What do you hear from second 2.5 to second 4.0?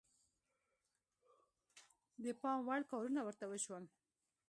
وړ کارونه ورته وشول.